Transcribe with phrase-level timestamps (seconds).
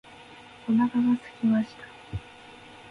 [0.67, 1.83] お腹がすきました。